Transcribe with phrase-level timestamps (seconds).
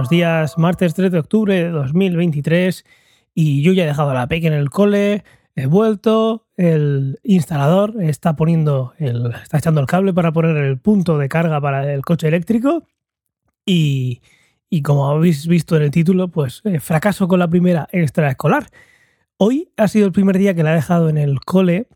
[0.00, 0.56] buenos días.
[0.56, 2.86] Martes 3 de octubre de 2023
[3.34, 5.24] y yo ya he dejado la PEC en el cole,
[5.56, 11.18] he vuelto, el instalador está poniendo el, está echando el cable para poner el punto
[11.18, 12.86] de carga para el coche eléctrico
[13.66, 14.22] y,
[14.70, 18.68] y como habéis visto en el título, pues eh, fracaso con la primera extraescolar.
[19.36, 21.88] Hoy ha sido el primer día que la he dejado en el cole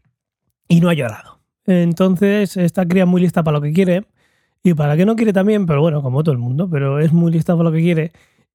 [0.68, 1.40] y no ha llorado.
[1.64, 4.04] Entonces, esta cría muy lista para lo que quiere
[4.66, 7.30] y para que no quiere también, pero bueno, como todo el mundo, pero es muy
[7.30, 8.12] lista para lo que quiere.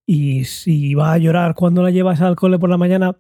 [0.08, 3.16] Y si va a llorar cuando la llevas al cole por la mañana,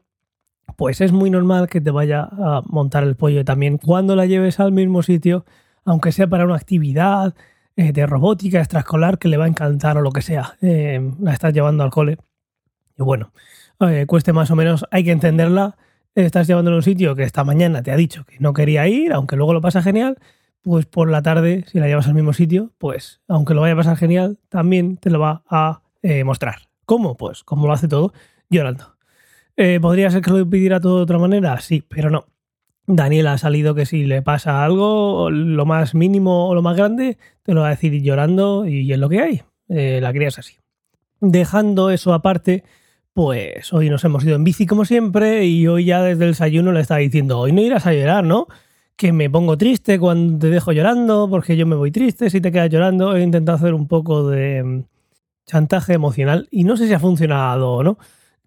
[0.75, 4.59] pues es muy normal que te vaya a montar el pollo también cuando la lleves
[4.59, 5.45] al mismo sitio,
[5.85, 7.35] aunque sea para una actividad
[7.75, 10.57] eh, de robótica extraescolar que le va a encantar o lo que sea.
[10.61, 12.17] Eh, la estás llevando al cole.
[12.97, 13.33] Y bueno,
[13.81, 15.77] eh, cueste más o menos, hay que entenderla.
[16.15, 19.13] Estás llevando a un sitio que esta mañana te ha dicho que no quería ir,
[19.13, 20.17] aunque luego lo pasa genial
[20.61, 23.77] pues por la tarde, si la llevas al mismo sitio, pues aunque lo vaya a
[23.77, 26.69] pasar genial, también te lo va a eh, mostrar.
[26.85, 27.15] ¿Cómo?
[27.17, 28.13] Pues como lo hace todo,
[28.49, 28.95] llorando.
[29.57, 31.59] Eh, ¿Podría ser que lo pidiera todo de otra manera?
[31.59, 32.25] Sí, pero no.
[32.87, 37.17] Daniel ha salido que si le pasa algo, lo más mínimo o lo más grande,
[37.43, 39.41] te lo va a decir llorando y es lo que hay.
[39.67, 40.55] Eh, la cría es así.
[41.19, 42.63] Dejando eso aparte,
[43.13, 46.71] pues hoy nos hemos ido en bici como siempre y hoy ya desde el desayuno
[46.71, 48.47] le está diciendo, hoy no irás a llorar, ¿no?
[48.99, 52.51] Que me pongo triste cuando te dejo llorando, porque yo me voy triste si te
[52.51, 53.15] quedas llorando.
[53.15, 54.83] He intentado hacer un poco de mm,
[55.45, 57.97] chantaje emocional y no sé si ha funcionado o no.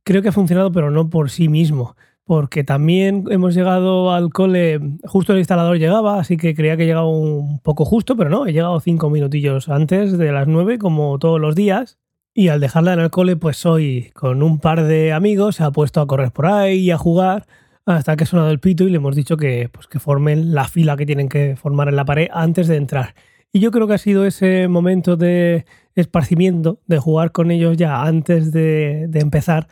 [0.02, 4.78] Creo que ha funcionado, pero no por sí mismo, porque también hemos llegado al cole,
[5.04, 8.52] justo el instalador llegaba, así que creía que llegaba un poco justo, pero no, he
[8.52, 11.98] llegado cinco minutillos antes de las nueve, como todos los días.
[12.34, 15.70] Y al dejarla en el cole, pues hoy con un par de amigos se ha
[15.70, 17.46] puesto a correr por ahí y a jugar
[17.86, 20.68] hasta que ha sonado el pito y le hemos dicho que, pues, que formen la
[20.68, 23.14] fila que tienen que formar en la pared antes de entrar.
[23.52, 28.02] Y yo creo que ha sido ese momento de esparcimiento, de jugar con ellos ya
[28.02, 29.68] antes de, empezar,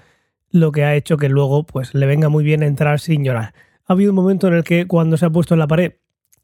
[0.51, 3.55] lo que ha hecho que luego pues, le venga muy bien entrar sin llorar.
[3.87, 5.95] Ha habido un momento en el que cuando se ha puesto en la pared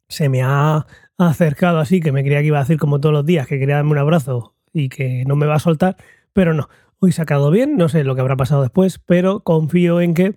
[0.08, 0.86] se me ha
[1.18, 3.76] acercado así, que me creía que iba a decir como todos los días, que quería
[3.76, 5.96] darme un abrazo y que no me va a soltar,
[6.32, 6.68] pero no.
[7.00, 10.14] Hoy se ha quedado bien, no sé lo que habrá pasado después, pero confío en
[10.14, 10.36] que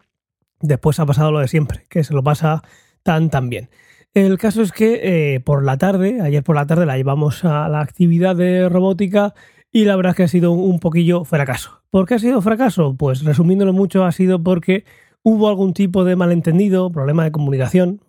[0.61, 2.63] después ha pasado lo de siempre, que se lo pasa
[3.03, 3.69] tan tan bien.
[4.13, 7.69] El caso es que eh, por la tarde, ayer por la tarde la llevamos a
[7.69, 9.35] la actividad de robótica
[9.71, 11.81] y la verdad es que ha sido un poquillo fracaso.
[11.91, 12.95] ¿Por qué ha sido fracaso?
[12.97, 14.83] Pues resumiéndolo mucho ha sido porque
[15.21, 18.01] hubo algún tipo de malentendido, problema de comunicación,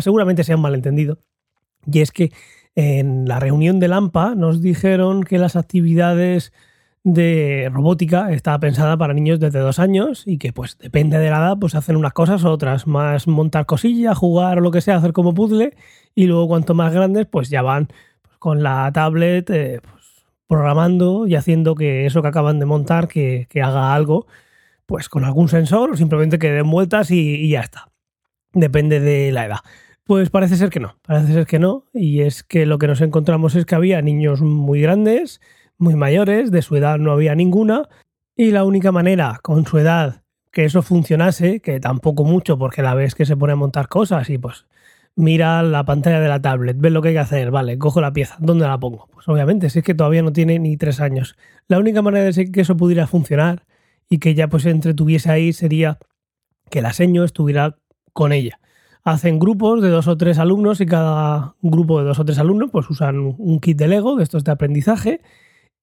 [0.00, 1.18] seguramente sea un malentendido,
[1.86, 2.32] y es que
[2.74, 6.52] en la reunión de Lampa nos dijeron que las actividades
[7.04, 11.38] de robótica está pensada para niños desde dos años y que pues depende de la
[11.38, 14.96] edad pues hacen unas cosas u otras, más montar cosillas, jugar o lo que sea,
[14.96, 15.76] hacer como puzzle
[16.14, 17.88] y luego cuanto más grandes pues ya van
[18.22, 23.08] pues, con la tablet eh, pues, programando y haciendo que eso que acaban de montar
[23.08, 24.26] que, haga algo
[24.86, 27.88] pues con algún sensor o simplemente que den vueltas y, y ya está.
[28.52, 29.60] Depende de la edad.
[30.04, 33.00] Pues parece ser que no, parece ser que no y es que lo que nos
[33.00, 35.40] encontramos es que había niños muy grandes
[35.78, 37.88] muy mayores, de su edad no había ninguna,
[38.36, 40.22] y la única manera con su edad
[40.52, 44.28] que eso funcionase, que tampoco mucho porque la ves que se pone a montar cosas
[44.30, 44.66] y pues
[45.16, 48.12] mira la pantalla de la tablet, ves lo que hay que hacer, vale, cojo la
[48.12, 49.08] pieza, ¿dónde la pongo?
[49.12, 51.36] Pues obviamente, si es que todavía no tiene ni tres años.
[51.68, 53.64] La única manera de que eso pudiera funcionar
[54.08, 55.98] y que ya pues entretuviese ahí sería
[56.70, 57.76] que la seño estuviera
[58.12, 58.60] con ella.
[59.04, 62.70] Hacen grupos de dos o tres alumnos y cada grupo de dos o tres alumnos
[62.70, 65.22] pues usan un kit de Lego de estos de aprendizaje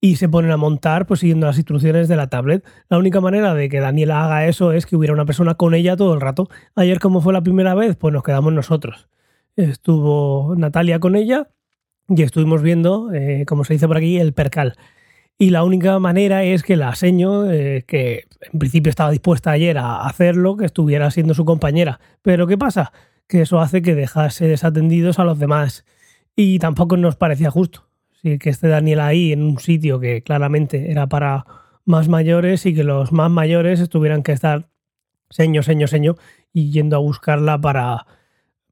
[0.01, 2.65] y se ponen a montar pues siguiendo las instrucciones de la tablet.
[2.89, 5.97] La única manera de que Daniela haga eso es que hubiera una persona con ella
[5.97, 6.49] todo el rato.
[6.75, 9.09] Ayer como fue la primera vez, pues nos quedamos nosotros.
[9.55, 11.49] Estuvo Natalia con ella
[12.07, 14.77] y estuvimos viendo, eh, como se dice por aquí, el percal.
[15.37, 19.77] Y la única manera es que la seño, eh, que en principio estaba dispuesta ayer
[19.77, 21.99] a hacerlo, que estuviera siendo su compañera.
[22.21, 22.91] Pero ¿qué pasa?
[23.27, 25.85] Que eso hace que dejase desatendidos a los demás.
[26.35, 27.88] Y tampoco nos parecía justo
[28.21, 31.45] Sí, que esté Daniel ahí en un sitio que claramente era para
[31.85, 34.69] más mayores y que los más mayores estuvieran que estar
[35.29, 36.15] seño, seño, seño
[36.51, 38.05] y yendo a buscarla para,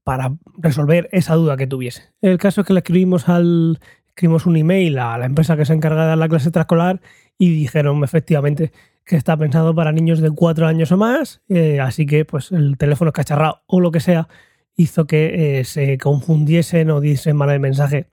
[0.04, 2.04] para resolver esa duda que tuviese.
[2.22, 5.74] El caso es que le escribimos al escribimos un email a la empresa que se
[5.74, 7.00] encarga de la clase extraescolar
[7.38, 8.72] y dijeron efectivamente
[9.06, 12.78] que está pensado para niños de cuatro años o más, eh, así que pues el
[12.78, 14.28] teléfono cacharrado o lo que sea
[14.76, 18.10] hizo que eh, se confundiesen o diesen mal el mensaje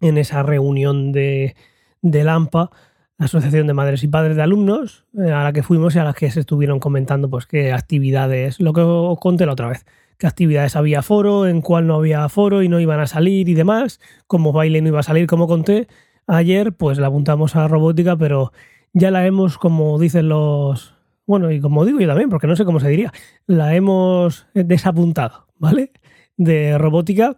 [0.00, 1.56] en esa reunión de,
[2.02, 2.70] de LAMPA,
[3.18, 6.04] la Asociación de Madres y Padres de Alumnos, eh, a la que fuimos y a
[6.04, 9.84] las que se estuvieron comentando pues qué actividades, lo que os conté la otra vez,
[10.18, 13.54] qué actividades había foro, en cuál no había foro y no iban a salir y
[13.54, 15.88] demás, como baile no iba a salir, como conté.
[16.28, 18.52] Ayer pues la apuntamos a robótica, pero
[18.92, 20.94] ya la hemos, como dicen los...
[21.26, 23.12] Bueno, y como digo yo también, porque no sé cómo se diría,
[23.46, 25.92] la hemos desapuntado, ¿vale?
[26.36, 27.36] De robótica.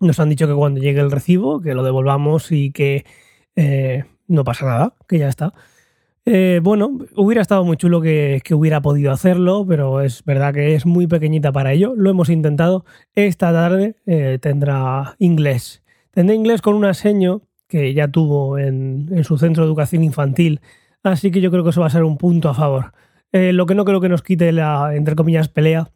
[0.00, 3.04] Nos han dicho que cuando llegue el recibo, que lo devolvamos y que
[3.56, 5.52] eh, no pasa nada, que ya está.
[6.30, 10.84] Eh, bueno, hubiera estado muy chulo que, hubiera podido hacerlo, pero es verdad que es
[10.84, 11.94] muy pequeñita para ello.
[11.96, 12.84] Lo hemos intentado.
[13.14, 15.82] Esta tarde eh, tendrá inglés.
[16.10, 20.60] Tendrá inglés con un aseño que ya tuvo en, su centro de educación infantil.
[21.02, 22.92] Así que yo creo que eso va a ser un punto a favor.
[23.32, 25.90] Eh, lo que no creo que nos quite la, entre comillas, pelea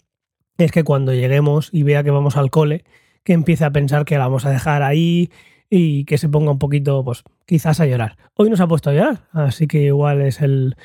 [0.56, 2.84] es que cuando lleguemos y vea que vamos al cole,
[3.24, 5.30] que empiece a pensar que la vamos a dejar ahí
[5.70, 8.16] y que se ponga un poquito, pues quizás a llorar.
[8.34, 10.76] Hoy nos ha puesto a llorar, así que igual es el,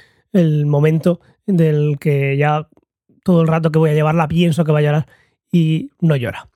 [0.65, 2.69] momento del que ya
[3.23, 5.07] todo el rato que voy a llevarla pienso que va a llorar
[5.51, 6.47] y no llora.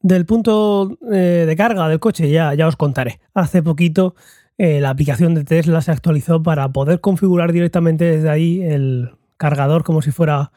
[0.00, 3.20] Del punto eh, de carga del coche ya, ya os contaré.
[3.34, 4.14] Hace poquito
[4.56, 9.82] eh, la aplicación de Tesla se actualizó para poder configurar directamente desde ahí el cargador
[9.82, 10.52] como si fuera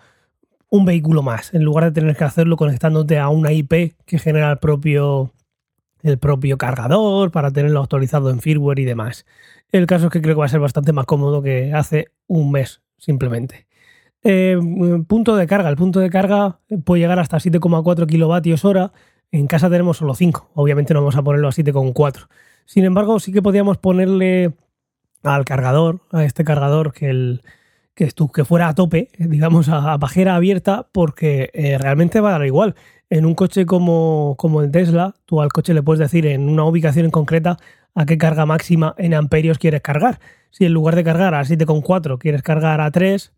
[0.69, 4.51] un vehículo más, en lugar de tener que hacerlo conectándote a una IP que genera
[4.51, 5.33] el propio
[6.03, 9.25] el propio cargador para tenerlo actualizado en firmware y demás.
[9.71, 12.51] El caso es que creo que va a ser bastante más cómodo que hace un
[12.51, 13.67] mes, simplemente.
[14.23, 14.57] Eh,
[15.07, 15.69] punto de carga.
[15.69, 18.93] El punto de carga puede llegar hasta 7,4 kilovatios hora.
[19.31, 20.51] En casa tenemos solo 5.
[20.53, 22.27] Obviamente no vamos a ponerlo a 7,4.
[22.65, 24.53] Sin embargo, sí que podíamos ponerle
[25.23, 27.41] al cargador, a este cargador, que, el,
[27.97, 32.75] que, fuera a tope, digamos, a, pajera abierta, porque eh, realmente va a dar igual
[33.09, 36.63] en un coche como, como el Tesla, tú al coche le puedes decir en una
[36.65, 37.57] ubicación en concreta
[37.95, 40.19] a qué carga máxima en amperios quieres cargar.
[40.51, 43.33] Si en lugar de cargar a 7,4 quieres cargar a 3,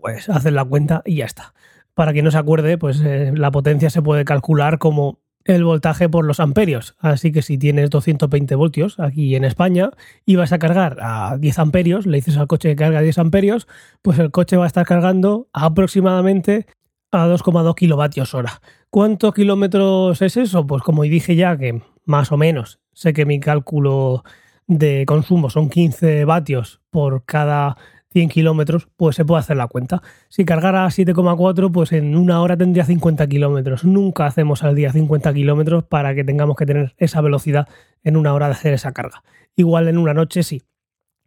[0.00, 1.54] pues haces la cuenta y ya está.
[1.94, 6.08] Para quien no se acuerde, pues eh, la potencia se puede calcular como el voltaje
[6.08, 6.96] por los amperios.
[6.98, 9.90] Así que si tienes 220 voltios aquí en España
[10.24, 13.18] y vas a cargar a 10 amperios, le dices al coche que carga a 10
[13.18, 13.66] amperios,
[14.02, 16.66] pues el coche va a estar cargando aproximadamente
[17.12, 18.60] a 2,2 kilovatios hora.
[18.90, 20.66] ¿Cuántos kilómetros es eso?
[20.66, 24.24] Pues como dije ya, que más o menos sé que mi cálculo
[24.66, 27.76] de consumo son 15 vatios por cada
[28.16, 30.00] 100 kilómetros, pues se puede hacer la cuenta.
[30.30, 33.84] Si cargara 7,4, pues en una hora tendría 50 kilómetros.
[33.84, 37.68] Nunca hacemos al día 50 kilómetros para que tengamos que tener esa velocidad
[38.04, 39.22] en una hora de hacer esa carga.
[39.54, 40.62] Igual en una noche sí.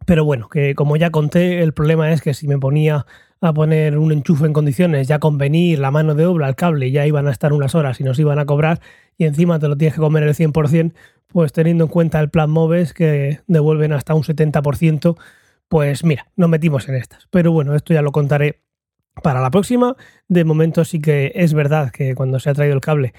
[0.04, 3.06] Pero bueno, que como ya conté, el problema es que si me ponía
[3.40, 7.06] a poner un enchufe en condiciones, ya convenir la mano de obra, el cable, ya
[7.06, 8.80] iban a estar unas horas y nos iban a cobrar
[9.16, 10.92] y encima te lo tienes que comer el 100%,
[11.28, 15.16] pues teniendo en cuenta el plan MOVES que devuelven hasta un 70%,
[15.70, 17.28] pues mira, nos metimos en estas.
[17.30, 18.64] Pero bueno, esto ya lo contaré
[19.22, 19.96] para la próxima.
[20.26, 23.14] De momento sí que es verdad que cuando se ha traído el cable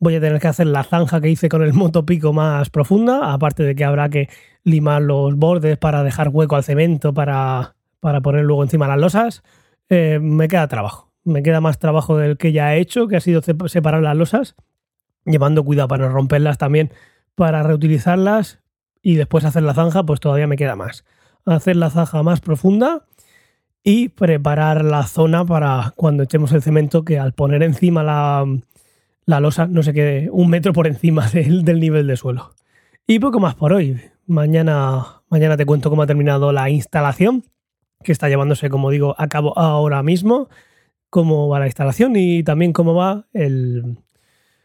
[0.00, 3.62] voy a tener que hacer la zanja que hice con el motopico más profunda, aparte
[3.62, 4.28] de que habrá que
[4.64, 9.42] limar los bordes para dejar hueco al cemento para, para poner luego encima las losas.
[9.88, 11.10] Eh, me queda trabajo.
[11.24, 14.56] Me queda más trabajo del que ya he hecho, que ha sido separar las losas,
[15.24, 16.92] llevando cuidado para no romperlas también,
[17.34, 18.60] para reutilizarlas
[19.00, 21.06] y después hacer la zanja, pues todavía me queda más.
[21.46, 23.04] Hacer la zanja más profunda
[23.82, 28.46] y preparar la zona para cuando echemos el cemento, que al poner encima la,
[29.26, 32.54] la losa no se quede un metro por encima del, del nivel de suelo.
[33.06, 34.00] Y poco más por hoy.
[34.26, 37.44] Mañana, mañana te cuento cómo ha terminado la instalación
[38.02, 40.48] que está llevándose, como digo, a cabo ahora mismo,
[41.10, 43.98] cómo va la instalación y también cómo va el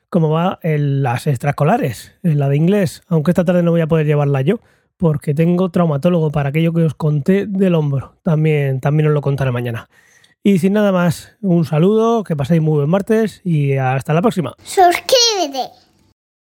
[0.09, 4.07] cómo va el, las extraescolares, la de inglés, aunque esta tarde no voy a poder
[4.07, 4.59] llevarla yo,
[4.99, 8.15] porque tengo traumatólogo para aquello que os conté del hombro.
[8.21, 9.89] También, también os lo contaré mañana.
[10.43, 14.55] Y sin nada más, un saludo, que paséis muy buen martes y hasta la próxima.
[14.61, 15.88] Suscríbete.